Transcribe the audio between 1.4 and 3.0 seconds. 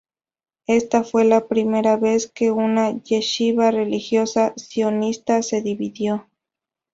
primera vez que una